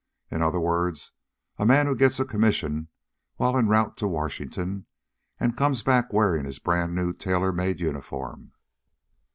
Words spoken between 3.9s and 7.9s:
to Washington, and comes back wearing his brand new tailor made